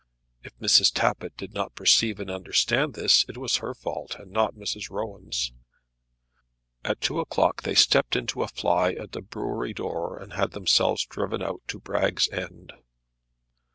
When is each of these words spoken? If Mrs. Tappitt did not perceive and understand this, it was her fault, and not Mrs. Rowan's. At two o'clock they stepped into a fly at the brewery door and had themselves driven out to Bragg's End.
If 0.43 0.57
Mrs. 0.57 0.91
Tappitt 0.91 1.37
did 1.37 1.53
not 1.53 1.75
perceive 1.75 2.19
and 2.19 2.31
understand 2.31 2.95
this, 2.95 3.23
it 3.29 3.37
was 3.37 3.57
her 3.57 3.75
fault, 3.75 4.15
and 4.15 4.31
not 4.31 4.55
Mrs. 4.55 4.89
Rowan's. 4.89 5.53
At 6.83 7.01
two 7.01 7.19
o'clock 7.19 7.61
they 7.61 7.75
stepped 7.75 8.15
into 8.15 8.41
a 8.41 8.47
fly 8.47 8.93
at 8.93 9.11
the 9.11 9.21
brewery 9.21 9.75
door 9.75 10.17
and 10.17 10.33
had 10.33 10.53
themselves 10.53 11.05
driven 11.05 11.43
out 11.43 11.61
to 11.67 11.79
Bragg's 11.79 12.27
End. 12.29 12.73